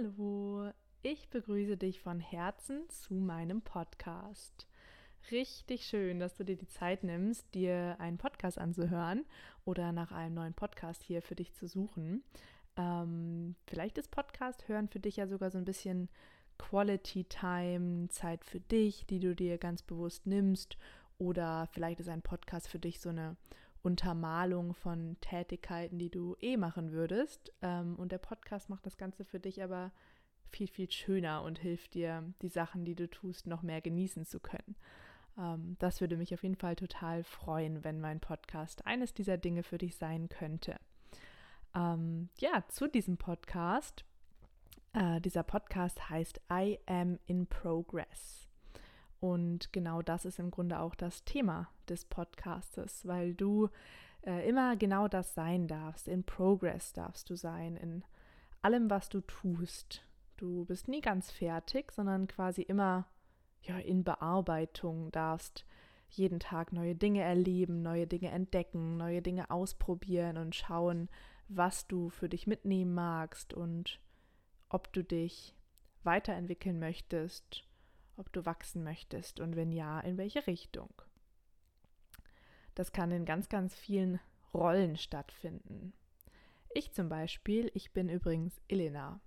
[0.00, 0.70] Hallo,
[1.02, 4.66] ich begrüße dich von Herzen zu meinem Podcast.
[5.30, 9.26] Richtig schön, dass du dir die Zeit nimmst, dir einen Podcast anzuhören
[9.66, 12.22] oder nach einem neuen Podcast hier für dich zu suchen.
[12.76, 16.08] Ähm, vielleicht ist Podcast hören für dich ja sogar so ein bisschen
[16.56, 20.78] Quality Time, Zeit für dich, die du dir ganz bewusst nimmst.
[21.18, 23.36] Oder vielleicht ist ein Podcast für dich so eine
[23.82, 27.52] Untermalung von Tätigkeiten, die du eh machen würdest.
[27.62, 29.92] Ähm, und der Podcast macht das Ganze für dich aber
[30.50, 34.40] viel, viel schöner und hilft dir, die Sachen, die du tust, noch mehr genießen zu
[34.40, 34.76] können.
[35.38, 39.62] Ähm, das würde mich auf jeden Fall total freuen, wenn mein Podcast eines dieser Dinge
[39.62, 40.76] für dich sein könnte.
[41.74, 44.04] Ähm, ja, zu diesem Podcast.
[44.92, 48.49] Äh, dieser Podcast heißt I Am in Progress.
[49.20, 53.68] Und genau das ist im Grunde auch das Thema des Podcastes, weil du
[54.22, 56.08] äh, immer genau das sein darfst.
[56.08, 58.02] In Progress darfst du sein, in
[58.62, 60.02] allem, was du tust.
[60.38, 63.06] Du bist nie ganz fertig, sondern quasi immer
[63.62, 65.66] ja, in Bearbeitung darfst
[66.08, 71.08] jeden Tag neue Dinge erleben, neue Dinge entdecken, neue Dinge ausprobieren und schauen,
[71.48, 74.00] was du für dich mitnehmen magst und
[74.70, 75.54] ob du dich
[76.02, 77.64] weiterentwickeln möchtest
[78.20, 80.90] ob du wachsen möchtest und wenn ja, in welche Richtung.
[82.74, 84.20] Das kann in ganz, ganz vielen
[84.54, 85.92] Rollen stattfinden.
[86.72, 89.20] Ich zum Beispiel, ich bin übrigens Elena.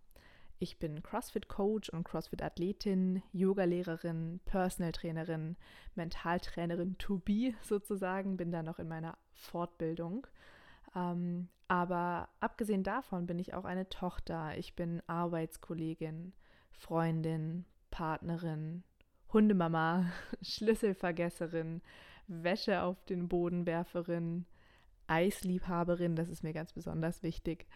[0.59, 5.57] Ich bin CrossFit-Coach und CrossFit-Athletin, Yoga-Lehrerin, Personal-Trainerin,
[5.95, 10.25] Mentaltrainerin to be sozusagen, bin da noch in meiner Fortbildung.
[10.95, 16.33] Ähm, aber abgesehen davon bin ich auch eine Tochter, ich bin Arbeitskollegin,
[16.71, 18.83] Freundin, Partnerin,
[19.31, 21.83] Hundemama, Schlüsselvergesserin,
[22.27, 24.47] Wäsche auf den Boden werferin,
[25.05, 27.67] Eisliebhaberin, das ist mir ganz besonders wichtig.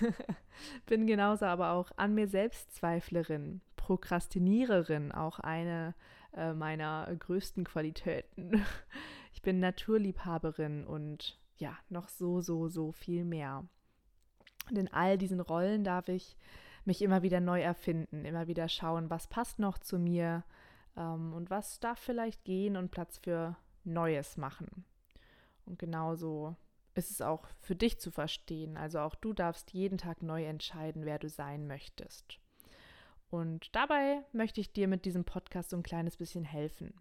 [0.86, 5.94] Bin genauso aber auch an mir selbst Zweiflerin, Prokrastiniererin, auch eine
[6.34, 8.64] äh, meiner größten Qualitäten.
[9.32, 13.64] Ich bin Naturliebhaberin und ja, noch so, so, so viel mehr.
[14.68, 16.36] Und in all diesen Rollen darf ich
[16.84, 20.44] mich immer wieder neu erfinden, immer wieder schauen, was passt noch zu mir
[20.96, 24.84] ähm, und was darf vielleicht gehen und Platz für Neues machen.
[25.66, 26.56] Und genauso
[26.94, 28.76] ist es auch für dich zu verstehen.
[28.76, 32.38] Also auch du darfst jeden Tag neu entscheiden, wer du sein möchtest.
[33.30, 36.94] Und dabei möchte ich dir mit diesem Podcast so ein kleines bisschen helfen.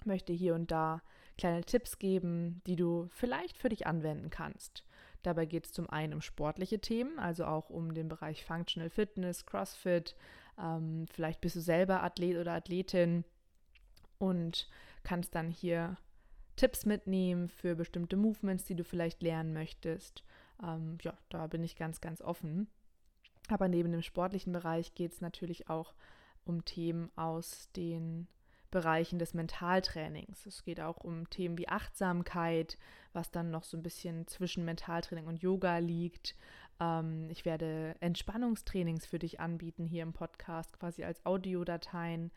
[0.00, 1.02] Ich möchte hier und da
[1.38, 4.84] kleine Tipps geben, die du vielleicht für dich anwenden kannst.
[5.26, 9.44] Dabei geht es zum einen um sportliche Themen, also auch um den Bereich Functional Fitness,
[9.44, 10.14] CrossFit.
[10.56, 13.24] Ähm, vielleicht bist du selber Athlet oder Athletin
[14.18, 14.68] und
[15.02, 15.96] kannst dann hier
[16.54, 20.22] Tipps mitnehmen für bestimmte Movements, die du vielleicht lernen möchtest.
[20.62, 22.68] Ähm, ja, da bin ich ganz, ganz offen.
[23.48, 25.92] Aber neben dem sportlichen Bereich geht es natürlich auch
[26.44, 28.28] um Themen aus den
[28.70, 30.46] Bereichen des Mentaltrainings.
[30.46, 32.78] Es geht auch um Themen wie Achtsamkeit,
[33.12, 36.34] was dann noch so ein bisschen zwischen Mentaltraining und Yoga liegt.
[36.80, 42.32] Ähm, ich werde Entspannungstrainings für dich anbieten hier im Podcast, quasi als Audiodateien.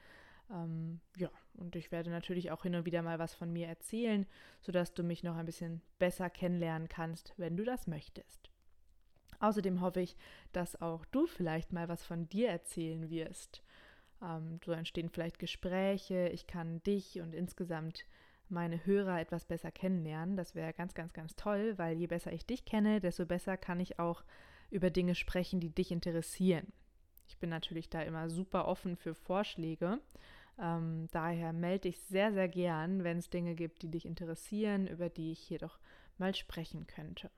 [0.51, 4.25] Ähm, ja, und ich werde natürlich auch hin und wieder mal was von mir erzählen,
[4.61, 8.49] sodass du mich noch ein bisschen besser kennenlernen kannst, wenn du das möchtest.
[9.39, 10.17] Außerdem hoffe ich,
[10.51, 13.63] dass auch du vielleicht mal was von dir erzählen wirst.
[14.21, 18.05] Ähm, so entstehen vielleicht Gespräche, ich kann dich und insgesamt
[18.49, 20.35] meine Hörer etwas besser kennenlernen.
[20.35, 23.79] Das wäre ganz, ganz, ganz toll, weil je besser ich dich kenne, desto besser kann
[23.79, 24.23] ich auch
[24.71, 26.73] über Dinge sprechen, die dich interessieren.
[27.27, 29.99] Ich bin natürlich da immer super offen für Vorschläge.
[30.59, 35.09] Ähm, daher melde ich sehr, sehr gern, wenn es Dinge gibt, die dich interessieren, über
[35.09, 35.79] die ich hier doch
[36.17, 37.29] mal sprechen könnte.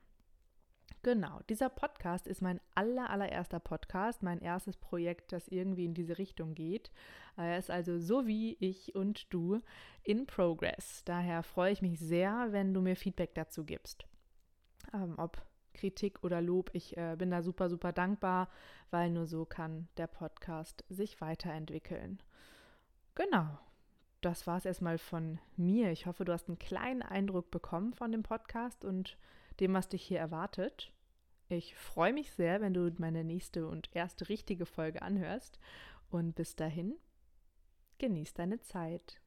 [1.04, 6.16] Genau, dieser Podcast ist mein aller, allererster Podcast, mein erstes Projekt, das irgendwie in diese
[6.16, 6.92] Richtung geht.
[7.36, 9.60] Er ist also so wie ich und du
[10.04, 11.02] in Progress.
[11.04, 14.06] Daher freue ich mich sehr, wenn du mir Feedback dazu gibst.
[14.94, 18.48] Ähm, ob Kritik oder Lob, ich äh, bin da super, super dankbar,
[18.90, 22.22] weil nur so kann der Podcast sich weiterentwickeln.
[23.16, 23.58] Genau,
[24.20, 25.90] das war es erstmal von mir.
[25.90, 29.18] Ich hoffe, du hast einen kleinen Eindruck bekommen von dem Podcast und
[29.60, 30.92] dem, was dich hier erwartet.
[31.48, 35.58] Ich freue mich sehr, wenn du meine nächste und erste richtige Folge anhörst.
[36.10, 36.96] Und bis dahin,
[37.98, 39.21] genieß deine Zeit.